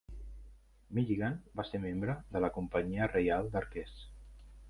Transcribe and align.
Milligan 0.99 1.35
va 1.59 1.65
ser 1.67 1.81
membre 1.83 2.15
de 2.37 2.41
la 2.45 2.51
Companyia 2.57 3.11
Reial 3.13 3.51
d'Arquers. 3.57 3.97